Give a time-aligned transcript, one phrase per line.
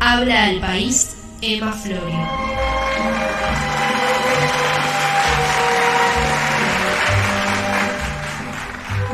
[0.00, 2.28] Habla al país Emma Florio.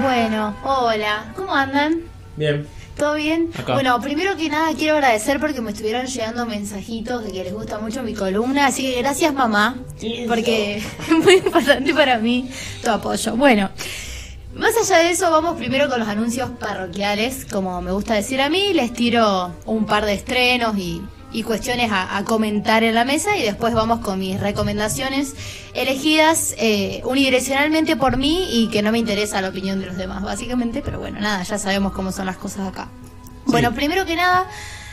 [0.01, 2.01] Bueno, hola, ¿cómo andan?
[2.37, 2.67] Bien.
[2.97, 3.51] ¿Todo bien?
[3.57, 3.75] Acá.
[3.75, 7.79] Bueno, primero que nada quiero agradecer porque me estuvieron llegando mensajitos de que les gusta
[7.79, 9.77] mucho mi columna, así que gracias mamá,
[10.27, 12.51] porque es muy importante para mí
[12.83, 13.37] tu apoyo.
[13.37, 13.71] Bueno,
[14.55, 18.51] más allá de eso, vamos primero con los anuncios parroquiales, como me gusta decir a
[18.51, 21.03] mí, les tiro un par de estrenos y,
[21.33, 25.35] y cuestiones a, a comentar en la mesa y después vamos con mis recomendaciones
[25.75, 30.23] elegidas eh, unidireccionalmente por mí y que no me interesa la opinión de los demás,
[30.23, 32.89] básicamente, pero bueno, nada, ya sabemos cómo son las cosas acá.
[33.47, 34.47] Bueno, primero que nada,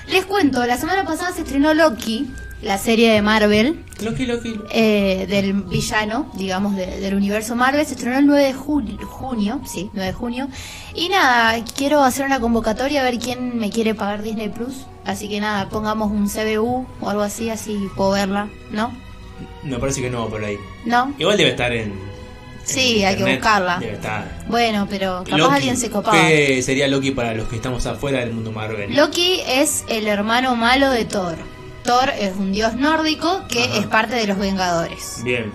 [0.08, 4.60] les cuento, la semana pasada se estrenó Loki, la serie de Marvel, Loki, Loki.
[4.72, 7.86] eh, del villano, digamos, de- del universo Marvel.
[7.86, 10.48] Se estrenó el 9 de junio, junio, sí, 9 de junio.
[10.94, 14.86] Y nada, quiero hacer una convocatoria a ver quién me quiere pagar Disney Plus.
[15.06, 18.92] Así que nada, pongamos un CBU o algo así, así puedo verla, ¿no?
[19.64, 20.58] Me parece que no por ahí.
[20.86, 21.14] ¿No?
[21.18, 21.94] Igual debe estar en.
[22.66, 23.78] Sí, hay que buscarla.
[23.80, 24.46] Debe estar.
[24.48, 25.56] Bueno, pero capaz Loki.
[25.56, 26.20] alguien se copaba.
[26.28, 28.96] ¿Qué sería Loki para los que estamos afuera del mundo Marvel?
[28.96, 31.36] Loki es el hermano malo de Thor.
[31.90, 33.80] Thor es un dios nórdico que Ajá.
[33.80, 35.22] es parte de los Vengadores.
[35.24, 35.52] Bien.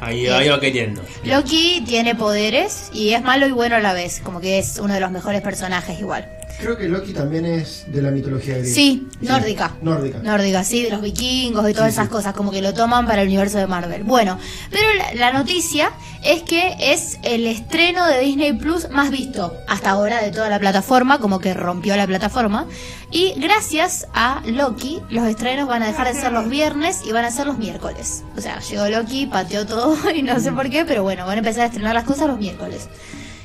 [0.00, 0.32] Ahí, Bien.
[0.32, 1.02] ahí va queriendo.
[1.24, 4.94] Loki tiene poderes y es malo y bueno a la vez, como que es uno
[4.94, 6.26] de los mejores personajes igual.
[6.60, 8.74] Creo que Loki también es de la mitología griega.
[8.74, 9.76] Sí, nórdica.
[9.80, 10.18] Nórdica.
[10.18, 12.10] Nórdica, sí, de los vikingos y todas Sí, esas sí.
[12.12, 14.02] cosas, como que lo toman para el universo de Marvel.
[14.02, 14.38] Bueno,
[14.70, 15.92] pero la, la noticia
[16.24, 20.58] es que es el estreno de Disney Plus más visto hasta ahora de toda la
[20.58, 22.66] plataforma, como que rompió la plataforma.
[23.12, 27.24] Y gracias a Loki, los estrenos van a dejar de ser los viernes y van
[27.24, 28.24] a ser los miércoles.
[28.36, 31.38] O sea, llegó Loki, pateó todo y no sé por qué, pero bueno, van a
[31.38, 32.88] empezar a estrenar las cosas los miércoles.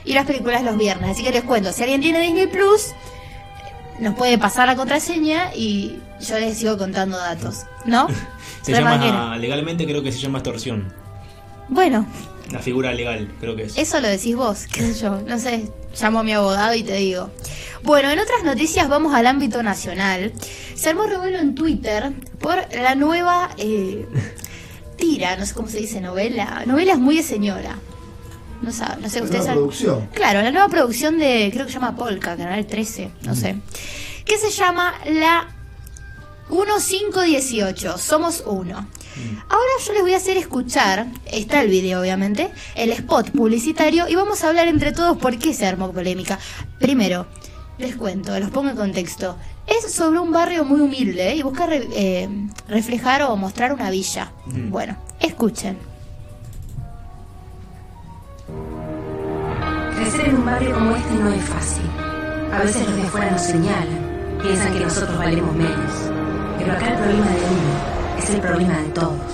[0.05, 1.11] Y las películas los viernes.
[1.11, 2.91] Así que les cuento, si alguien tiene Disney Plus,
[3.99, 8.07] nos puede pasar la contraseña y yo les sigo contando datos, ¿no?
[8.63, 9.37] Se llama.
[9.37, 10.91] Legalmente creo que se llama extorsión.
[11.67, 12.05] Bueno,
[12.51, 13.77] La figura legal, creo que es.
[13.77, 15.69] eso lo decís vos, qué sé yo, no sé,
[15.99, 17.29] llamo a mi abogado y te digo.
[17.83, 20.31] Bueno, en otras noticias vamos al ámbito nacional.
[20.75, 24.05] Se armó revuelo en Twitter por la nueva eh,
[24.97, 26.63] tira, no sé cómo se dice, novela.
[26.65, 27.77] Novela es muy de señora.
[28.63, 30.07] No, sabe, no sé, La ustedes nueva saben- producción.
[30.13, 33.57] Claro, la nueva producción de, creo que se llama Polka, Canal 13, no sé.
[34.25, 35.47] Que se llama La
[36.49, 38.87] 1518, Somos Uno.
[39.47, 44.15] Ahora yo les voy a hacer escuchar, está el video obviamente, el spot publicitario y
[44.15, 46.39] vamos a hablar entre todos por qué se armó polémica.
[46.79, 47.27] Primero,
[47.77, 49.37] les cuento, los pongo en contexto.
[49.67, 51.35] Es sobre un barrio muy humilde ¿eh?
[51.35, 52.27] y busca re- eh,
[52.67, 54.31] reflejar o mostrar una villa.
[54.47, 54.69] Mm.
[54.71, 55.77] Bueno, escuchen.
[59.95, 61.83] Crecer en un barrio como este no es fácil.
[62.51, 65.91] A veces los de afuera nos señalan, piensan que nosotros valemos menos.
[66.57, 69.31] Pero acá el problema de uno es el problema de todos.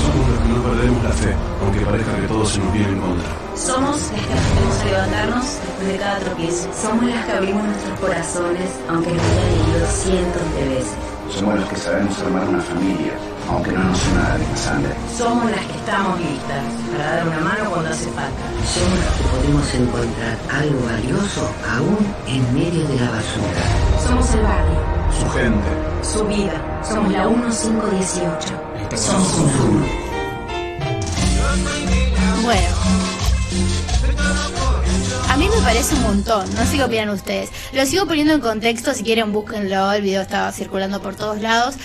[0.00, 3.00] Somos los que no perdemos la fe, aunque parezca que todo se nos viene en
[3.00, 3.28] contra.
[3.54, 6.68] Somos las que aprendemos a levantarnos después de cada tropiezo.
[6.72, 11.09] Somos las que abrimos nuestros corazones, aunque nos hayan herido cientos de veces.
[11.36, 13.12] Somos los que sabemos armar una familia,
[13.48, 14.92] aunque no nos una de la sangre.
[15.16, 18.44] Somos las que estamos listas para dar una mano cuando hace falta.
[18.74, 23.62] Somos los que podemos encontrar algo valioso aún en medio de la basura.
[24.06, 24.80] Somos el barrio,
[25.18, 25.68] Su gente.
[26.02, 26.82] su vida.
[26.82, 28.54] Somos la 1518.
[28.96, 29.86] Somos uno.
[32.42, 33.09] Bueno.
[35.40, 37.48] A mí me parece un montón, no sé qué opinan ustedes.
[37.72, 41.76] Lo sigo poniendo en contexto, si quieren búsquenlo, el video estaba circulando por todos lados.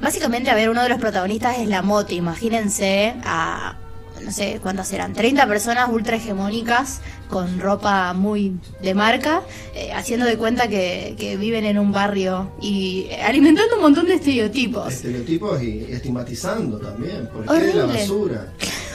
[0.00, 3.76] Básicamente, a ver, uno de los protagonistas es la moto, imagínense a,
[4.20, 9.42] no sé cuántas eran, 30 personas ultra hegemónicas con ropa muy de marca,
[9.76, 14.14] eh, haciendo de cuenta que, que viven en un barrio y alimentando un montón de
[14.14, 14.92] estereotipos.
[14.92, 17.28] Estereotipos y estigmatizando también.
[17.28, 18.52] ¿Por qué de la basura?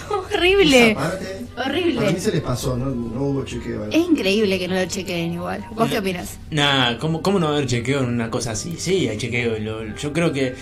[0.09, 0.91] Horrible.
[0.91, 1.95] Esa parte, Horrible.
[1.95, 3.83] Para mí se les pasó, no, no hubo chequeo.
[3.85, 3.89] ahí.
[3.93, 5.65] Es increíble que no lo chequeen igual.
[5.71, 6.37] ¿Vos qué opinas?
[6.51, 8.75] Nah, ¿cómo, ¿cómo no haber chequeo en una cosa así?
[8.77, 9.57] Sí, hay chequeo.
[9.59, 10.55] lo- yo creo que.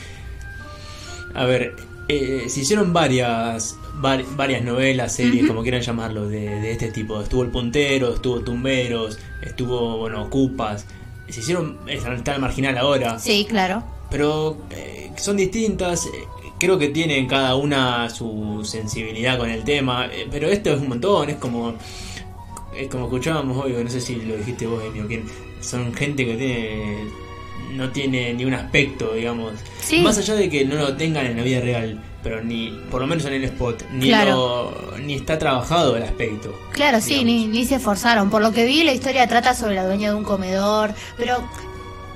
[1.33, 1.75] A ver,
[2.07, 7.21] eh, se hicieron varias var- varias novelas, series, como quieran llamarlo, de, de este tipo.
[7.21, 10.85] Estuvo El Puntero, estuvo Tumberos, estuvo, bueno, Cupas.
[11.29, 11.79] Se hicieron.
[11.87, 13.19] Está el marginal ahora.
[13.19, 13.83] Sí, claro.
[14.11, 16.07] pero eh, son distintas.
[16.59, 20.89] Creo que tienen cada una su sensibilidad con el tema, eh, pero esto es un
[20.89, 21.73] montón, es como
[22.77, 25.25] es como escuchábamos hoy, no sé si lo dijiste vos, Emi, o quién,
[25.61, 27.25] son gente que tiene
[27.73, 29.53] no tiene ni un aspecto, digamos.
[29.81, 29.99] Sí.
[30.01, 33.07] Más allá de que no lo tengan en la vida real, pero ni, por lo
[33.07, 34.71] menos en el spot, ni, Claro.
[34.91, 36.53] lo- ni está trabajado el aspecto.
[36.71, 38.29] Claro, sí, ni, ni se esforzaron.
[38.29, 41.37] Por lo que vi, la historia trata sobre la dueña de un comedor, pero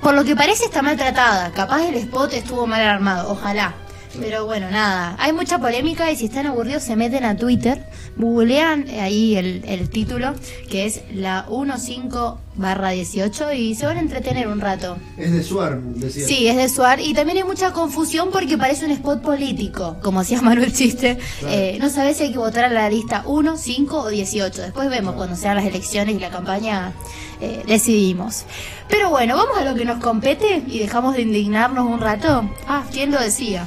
[0.00, 1.50] por lo que parece está maltratada.
[1.52, 3.74] Capaz el spot estuvo mal armado, ojalá.
[4.18, 7.86] Pero bueno, nada, hay mucha polémica y si están aburridos se meten a Twitter,
[8.16, 10.34] googlean ahí el, el título,
[10.68, 12.08] que es la 15
[12.56, 14.96] barra 18 y se van a entretener un rato.
[15.16, 16.26] Es de Suar, decía.
[16.26, 20.20] Sí, es de Suar y también hay mucha confusión porque parece un spot político, como
[20.20, 21.18] hacía Manuel Chiste.
[21.38, 21.54] Claro.
[21.54, 24.62] Eh, no sabes si hay que votar a la lista 1, 5 o 18.
[24.62, 26.92] Después vemos cuando sean las elecciones y la campaña
[27.40, 28.44] eh, decidimos.
[28.88, 32.50] Pero bueno, vamos a lo que nos compete y dejamos de indignarnos un rato.
[32.66, 33.66] Ah, ¿quién lo decía?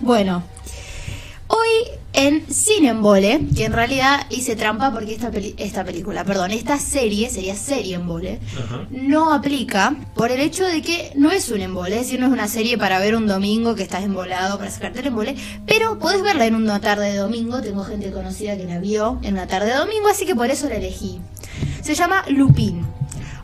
[0.00, 0.42] Bueno,
[1.48, 1.68] hoy
[2.12, 6.50] en Cine en Vole, que en realidad hice trampa porque esta, peli- esta película, perdón,
[6.52, 8.38] esta serie, sería serie en Vole,
[8.90, 12.32] no aplica por el hecho de que no es un embole, es decir, no es
[12.32, 15.36] una serie para ver un domingo que estás embolado para sacarte el embole,
[15.66, 19.34] pero podés verla en una tarde de domingo, tengo gente conocida que la vio en
[19.34, 21.20] una tarde de domingo, así que por eso la elegí.
[21.82, 22.84] Se llama Lupin.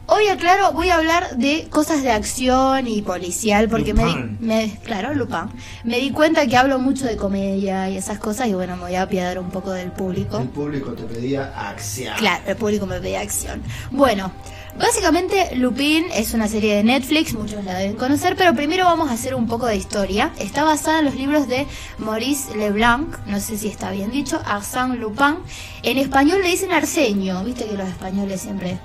[0.06, 4.78] Hoy, aclaro, voy a hablar de cosas de acción y policial, porque me, di- me-
[4.84, 5.48] claro, Lupin.
[5.82, 8.94] Me di cuenta que hablo mucho de comedia y esas cosas, y bueno, me voy
[8.96, 10.38] a apiadar un poco del público.
[10.38, 12.14] El público te pedía acción.
[12.18, 13.62] Claro, el público me pedía acción.
[13.92, 14.30] Bueno,
[14.78, 19.14] básicamente Lupin es una serie de Netflix, muchos la deben conocer, pero primero vamos a
[19.14, 20.32] hacer un poco de historia.
[20.38, 21.66] Está basada en los libros de
[21.96, 25.36] Maurice Leblanc, no sé si está bien dicho, Arsène Lupin.
[25.82, 28.78] En español le dicen Arsenio, viste que los españoles siempre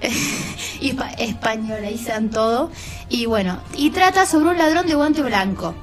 [0.80, 2.70] hispa- españolizan todo.
[3.08, 5.74] Y bueno, y trata sobre un ladrón de guante blanco.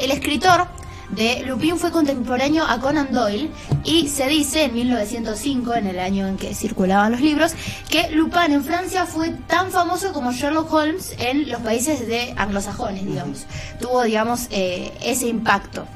[0.00, 0.66] El escritor
[1.10, 3.50] de Lupin fue contemporáneo a Conan Doyle
[3.84, 7.52] y se dice en 1905, en el año en que circulaban los libros,
[7.90, 13.04] que Lupin en Francia fue tan famoso como Sherlock Holmes en los países de anglosajones,
[13.04, 13.44] digamos.
[13.78, 15.86] Tuvo, digamos, eh, ese impacto.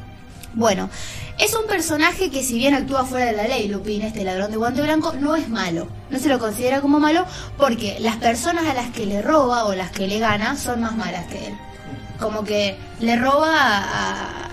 [0.53, 0.91] Bueno,
[1.39, 4.57] es un personaje que si bien actúa fuera de la ley, Lupin, este ladrón de
[4.57, 5.87] guante blanco, no es malo.
[6.11, 7.25] No se lo considera como malo
[7.59, 10.97] porque las personas a las que le roba o las que le gana son más
[10.97, 11.55] malas que él.
[12.19, 13.79] Como que le roba a,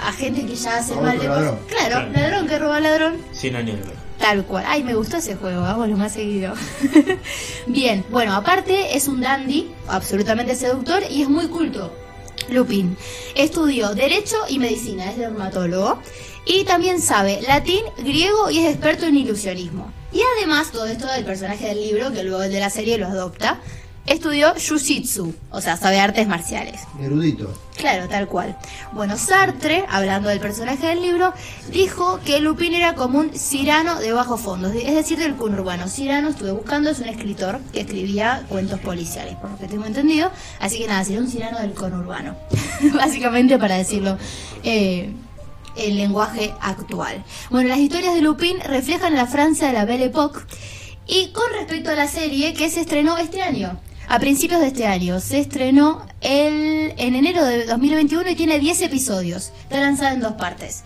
[0.02, 1.42] a- a gente que ya hace mal de cosas.
[1.44, 1.60] ladrón.
[1.70, 2.12] Claro, Claro.
[2.12, 3.18] ladrón que roba ladrón.
[3.32, 3.78] 100 años.
[4.20, 4.66] Tal cual.
[4.68, 6.54] Ay, me gustó ese juego, hagámoslo más seguido.
[7.68, 11.94] Bien, bueno, aparte es un dandy, absolutamente seductor y es muy culto.
[12.50, 12.98] Lupin
[13.36, 16.00] estudió Derecho y Medicina, es dermatólogo
[16.46, 19.92] y también sabe latín, griego y es experto en ilusionismo.
[20.12, 23.08] Y además, todo esto del personaje del libro, que luego el de la serie lo
[23.08, 23.60] adopta,
[24.06, 26.82] estudió Jiu-Jitsu, o sea, sabe artes marciales.
[27.02, 27.52] Erudito.
[27.78, 28.56] Claro, tal cual.
[28.92, 31.34] Bueno, Sartre, hablando del personaje del libro,
[31.72, 35.88] dijo que Lupin era como un Cirano de bajo fondo, es decir, del conurbano.
[35.88, 40.30] Cirano, estuve buscando, es un escritor que escribía cuentos policiales, por lo que tengo entendido.
[40.60, 42.36] Así que nada, sería un Cirano del conurbano.
[42.94, 44.18] Básicamente para decirlo.
[44.64, 45.12] eh,
[45.76, 47.24] el lenguaje actual.
[47.50, 50.42] Bueno, las historias de Lupin reflejan la Francia de la Belle Époque
[51.08, 54.86] y con respecto a la serie que se estrenó este año, a principios de este
[54.86, 59.52] año, se estrenó el, en enero de 2021 y tiene 10 episodios.
[59.64, 60.84] Está lanzada en dos partes.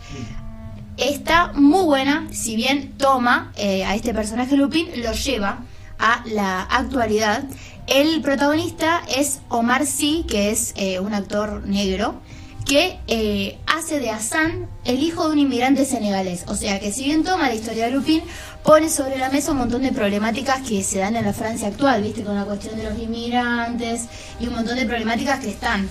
[0.98, 5.60] Está muy buena, si bien toma eh, a este personaje Lupin, lo lleva
[6.00, 7.44] a la actualidad.
[7.88, 12.22] El protagonista es Omar Sy, que es eh, un actor negro,
[12.68, 16.44] que eh, hace de Hassan el hijo de un inmigrante senegalés.
[16.48, 18.22] O sea que si bien toma la historia de Lupin,
[18.64, 22.04] pone sobre la mesa un montón de problemáticas que se dan en la Francia actual,
[22.04, 24.04] viste, con la cuestión de los inmigrantes
[24.40, 25.88] y un montón de problemáticas que están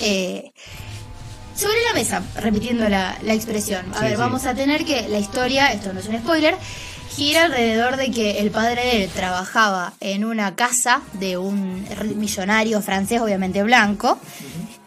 [0.00, 0.52] eh,
[1.56, 3.86] sobre la mesa, repitiendo la, la expresión.
[3.94, 4.16] A Sí, ver, sí.
[4.18, 6.54] vamos a tener que la historia, esto no es un spoiler,
[7.14, 12.80] gira alrededor de que el padre de él trabajaba en una casa de un millonario
[12.80, 14.18] francés, obviamente blanco,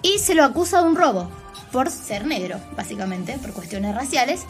[0.01, 1.29] y se lo acusa de un robo
[1.71, 4.41] por ser negro, básicamente, por cuestiones raciales,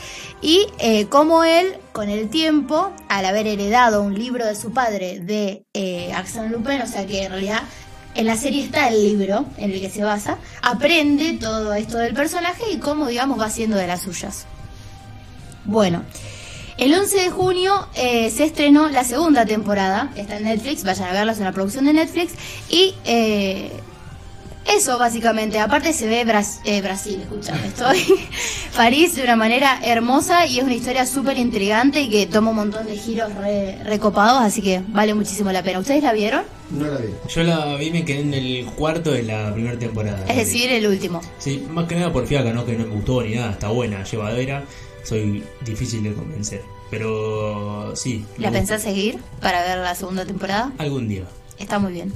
[0.41, 5.19] y eh, como él, con el tiempo, al haber heredado un libro de su padre
[5.19, 7.61] de eh, Arsène Lupin, o sea que en realidad
[8.15, 12.15] en la serie está el libro en el que se basa, aprende todo esto del
[12.15, 14.45] personaje y cómo, digamos, va haciendo de las suyas.
[15.65, 16.03] Bueno,
[16.77, 21.13] el 11 de junio eh, se estrenó la segunda temporada, está en Netflix, vayan a
[21.13, 22.33] verla, es una producción de Netflix,
[22.69, 23.71] y eh,
[24.75, 28.03] eso básicamente, aparte se ve Bras- eh, Brasil, escúchame, estoy
[28.75, 32.57] París de una manera hermosa y es una historia súper intrigante y que toma un
[32.57, 35.79] montón de giros re- recopados, así que vale muchísimo la pena.
[35.79, 36.43] ¿Ustedes la vieron?
[36.69, 37.07] No la vi.
[37.29, 40.25] Yo la vi me quedé en el cuarto de la primera temporada.
[40.27, 41.21] Es decir, el último.
[41.39, 42.65] Sí, más que nada por fiaca, ¿no?
[42.65, 44.65] Que no me gustó ni nada, está buena, llevadera.
[45.07, 46.61] Soy difícil de convencer.
[46.91, 48.25] Pero sí.
[48.37, 48.51] ¿La gusta.
[48.59, 50.71] pensás seguir para ver la segunda temporada?
[50.77, 51.23] Algún día.
[51.59, 52.13] Está muy bien.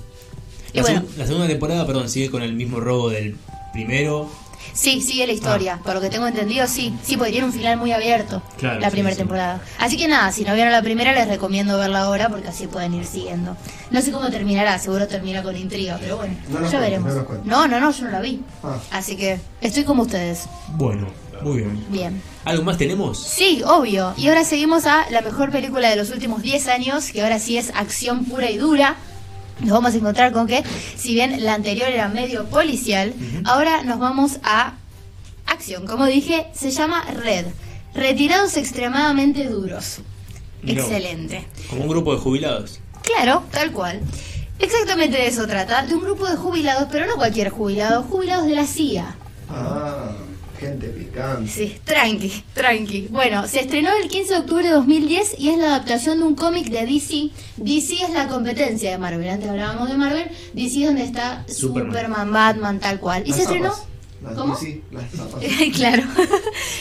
[0.73, 3.35] Y La, bueno, seg- la segunda temporada, perdón, sigue con el mismo robo del
[3.73, 4.29] primero.
[4.73, 5.79] Sí, sigue la historia.
[5.83, 6.93] Por lo que tengo entendido, sí.
[7.03, 8.41] Sí, porque tiene un final muy abierto.
[8.57, 9.19] Claro, la sí, primera sí.
[9.19, 9.61] temporada.
[9.79, 12.93] Así que nada, si no vieron la primera, les recomiendo verla ahora porque así pueden
[12.93, 13.57] ir siguiendo.
[13.89, 17.13] No sé cómo terminará, seguro termina con intriga, pero bueno, No ya veremos.
[17.43, 18.41] No, no, no, yo no la vi.
[18.63, 18.77] Ah.
[18.91, 20.43] Así que estoy como ustedes.
[20.77, 21.07] Bueno,
[21.43, 21.85] muy bien.
[21.89, 22.21] Bien.
[22.45, 23.21] ¿Algo más tenemos?
[23.21, 24.13] Sí, obvio.
[24.17, 27.57] Y ahora seguimos a la mejor película de los últimos 10 años, que ahora sí
[27.57, 28.95] es acción pura y dura.
[29.59, 30.63] Nos vamos a encontrar con que,
[30.95, 33.13] si bien la anterior era medio policial,
[33.45, 34.73] ahora nos vamos a
[35.45, 35.85] acción.
[35.85, 37.45] Como dije, se llama Red.
[37.93, 39.99] Retirados extremadamente duros.
[40.63, 40.71] No.
[40.71, 41.45] Excelente.
[41.69, 42.79] Como un grupo de jubilados.
[43.03, 43.99] Claro, tal cual.
[44.59, 48.55] Exactamente de eso trata, de un grupo de jubilados, pero no cualquier jubilado, jubilados de
[48.55, 49.15] la CIA.
[49.49, 50.11] Ah,
[50.61, 51.49] gente picante.
[51.49, 53.07] Sí, tranqui, tranqui.
[53.09, 56.35] Bueno, se estrenó el 15 de octubre de 2010 y es la adaptación de un
[56.35, 57.31] cómic de DC.
[57.57, 59.27] DC es la competencia de Marvel.
[59.27, 60.29] Antes hablábamos de Marvel.
[60.53, 61.91] DC es donde está Superman.
[61.91, 63.23] Superman, Batman, tal cual.
[63.25, 63.73] Y Las se estrenó...
[64.21, 64.55] Las ¿Cómo?
[64.55, 65.43] DC, las zapas.
[65.75, 66.03] claro.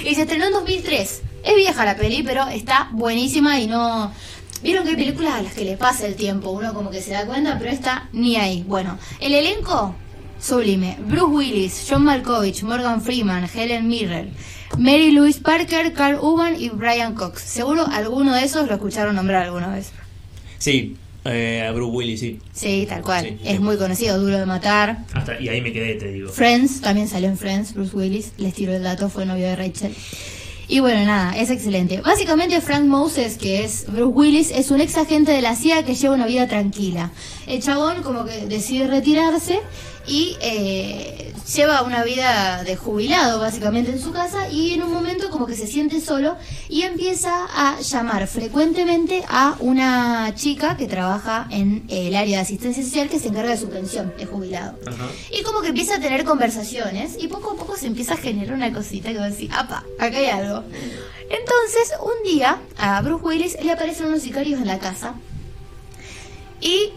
[0.04, 1.22] y se estrenó en 2003.
[1.42, 4.12] Es vieja la peli, pero está buenísima y no...
[4.62, 7.12] Vieron que hay películas a las que le pasa el tiempo, uno como que se
[7.12, 8.62] da cuenta, pero esta ni ahí.
[8.68, 9.94] Bueno, el elenco,
[10.40, 10.96] sublime.
[11.06, 14.32] Bruce Willis, John Malkovich, Morgan Freeman, Helen Mirren,
[14.78, 17.42] Mary Louise Parker, Carl Urban y Brian Cox.
[17.42, 19.92] Seguro alguno de esos lo escucharon nombrar alguna vez.
[20.58, 22.38] Sí, eh, a Bruce Willis, sí.
[22.52, 23.24] Sí, tal cual.
[23.24, 23.58] Sí, es sí.
[23.58, 25.04] muy conocido, duro de matar.
[25.12, 26.30] Hasta, y ahí me quedé, te digo.
[26.30, 29.94] Friends, también salió en Friends, Bruce Willis, les tiro el dato, fue novio de Rachel.
[30.70, 32.00] Y bueno, nada, es excelente.
[32.00, 35.96] Básicamente Frank Moses, que es Bruce Willis, es un ex agente de la CIA que
[35.96, 37.10] lleva una vida tranquila.
[37.48, 39.58] El chabón como que decide retirarse
[40.10, 45.30] y eh, lleva una vida de jubilado básicamente en su casa y en un momento
[45.30, 46.36] como que se siente solo
[46.68, 52.82] y empieza a llamar frecuentemente a una chica que trabaja en el área de asistencia
[52.82, 54.76] social que se encarga de su pensión de jubilado.
[54.84, 55.06] Ajá.
[55.30, 58.56] Y como que empieza a tener conversaciones y poco a poco se empieza a generar
[58.56, 60.64] una cosita que va a decir, apa, acá hay algo.
[61.30, 65.14] Entonces, un día a Bruce Willis le aparecen unos sicarios en la casa
[66.60, 66.90] y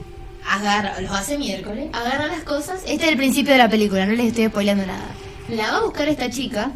[0.47, 2.81] agarra, los hace miércoles, agarra las cosas.
[2.85, 5.07] Este es el principio de la película, no les estoy spoileando nada.
[5.49, 6.71] La va a buscar esta chica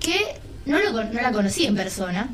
[0.00, 0.18] que
[0.66, 2.28] no, lo no la conocí en persona.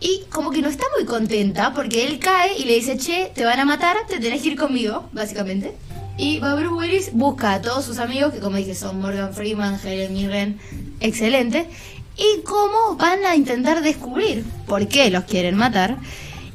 [0.00, 3.44] Y como que no está muy contenta porque él cae y le dice, che, te
[3.44, 5.74] van a matar, te tenés que ir conmigo, básicamente.
[6.16, 10.12] Y Bruce Willis, busca a todos sus amigos, que como dije son Morgan Freeman, Helen
[10.12, 10.58] Mirren,
[11.00, 11.66] excelente.
[12.16, 15.96] Y cómo van a intentar descubrir por qué los quieren matar.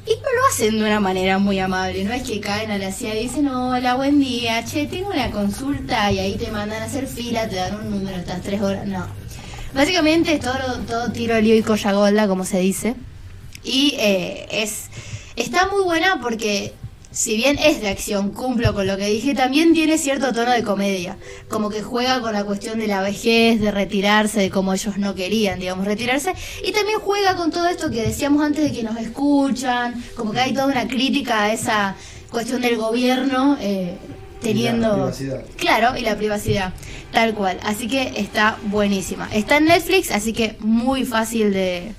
[0.08, 2.92] Y no lo hacen de una manera muy amable, no es que caen a la
[2.92, 6.86] CIA y dicen, hola, buen día, che, tengo una consulta y ahí te mandan a
[6.86, 9.08] hacer fila, te dan un número, estás tres horas, no.
[9.74, 10.54] Básicamente es todo,
[10.88, 12.96] todo tiro, lío y colla golda, como se dice.
[13.64, 14.86] Y eh, es
[15.36, 16.74] está muy buena porque
[17.16, 20.64] si bien es de acción, cumplo con lo que dije, también tiene cierto tono de
[20.64, 21.18] comedia.
[21.48, 25.16] Como que juega con la cuestión de la vejez, de retirarse, de cómo ellos no
[25.16, 26.34] querían, digamos, retirarse.
[26.62, 30.42] Y también juega con todo esto que decíamos antes de que nos escuchan, como que
[30.42, 31.96] hay toda una crítica a esa
[32.30, 33.58] cuestión del gobierno.
[33.62, 33.98] eh,
[34.42, 35.46] teniendo privacidad.
[35.56, 36.74] claro y la privacidad
[37.12, 41.94] tal cual así que está buenísima está en Netflix así que muy fácil de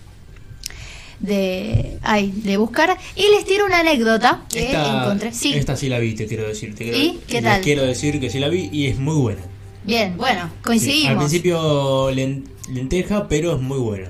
[1.20, 5.88] de ay, de buscar y les tiro una anécdota que Esta, encontré sí esta sí
[5.88, 6.74] la vi, te quiero decir.
[6.74, 7.20] Te quiero, ¿Y?
[7.26, 7.60] ¿Qué les tal?
[7.62, 9.40] quiero decir que sí la vi y es muy buena.
[9.84, 14.08] bien bueno Sí, coincidimos Al principio len- lenteja, pero es muy buena.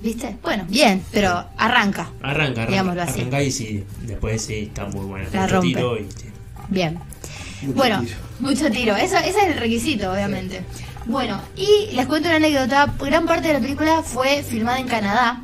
[0.00, 2.66] viste bueno bien pero arranca Arranca, arranca.
[2.70, 3.20] Digámoslo así.
[3.20, 5.28] Arranca y sí, después sí está muy buena.
[5.32, 5.68] La rompe.
[5.68, 6.26] tiro y sí.
[6.68, 6.98] Bien.
[7.62, 8.16] Mucho bueno, tiro.
[8.40, 8.96] mucho tiro.
[8.96, 10.60] Eso, ese es el requisito, obviamente.
[11.06, 12.92] Bueno, y les cuento una anécdota.
[13.00, 15.42] Gran parte de la película fue filmada en Canadá.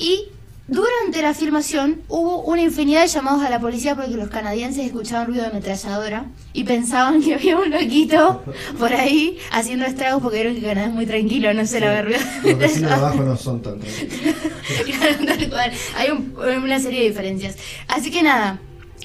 [0.00, 0.24] Y
[0.68, 5.26] durante la filmación hubo una infinidad de llamados a la policía porque los canadienses escuchaban
[5.26, 8.44] ruido de ametralladora y pensaban que había un loquito
[8.78, 12.02] por ahí haciendo estragos porque vieron que Canadá es muy tranquilo, no se la ve
[12.02, 12.96] ruido de Los vecinos de ametralladora.
[12.96, 13.60] abajo no son.
[13.60, 15.72] Claro, cual.
[15.96, 17.56] Hay un- una serie de diferencias.
[17.88, 18.60] Así que nada,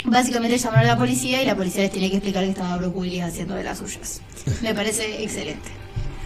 [0.06, 2.96] básicamente llamaron a la policía y la policía les tenía que explicar que estaba Bruce
[2.96, 4.22] Willis haciendo de las suyas.
[4.62, 5.70] Me parece excelente.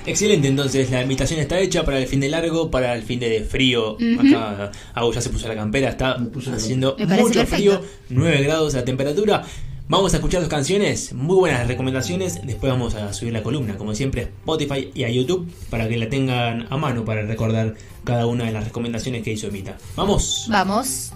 [0.05, 3.43] Excelente, entonces la invitación está hecha para el fin de largo, para el fin de
[3.43, 3.97] frío.
[4.19, 6.17] Acá Agus ya se puso la campera, está
[6.53, 7.45] haciendo mucho perfecto.
[7.45, 9.43] frío, 9 grados la temperatura.
[9.87, 12.45] Vamos a escuchar dos canciones, muy buenas recomendaciones.
[12.45, 15.97] Después vamos a subir la columna, como siempre, a Spotify y a YouTube, para que
[15.97, 19.79] la tengan a mano para recordar cada una de las recomendaciones que hizo Emita.
[19.95, 20.45] ¡Vamos!
[20.47, 21.11] Vamos.